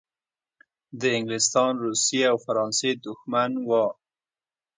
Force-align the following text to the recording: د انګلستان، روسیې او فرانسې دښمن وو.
د 0.99 1.01
انګلستان، 1.17 1.73
روسیې 1.85 2.23
او 2.31 2.37
فرانسې 2.45 2.91
دښمن 3.05 3.51
وو. 3.67 3.85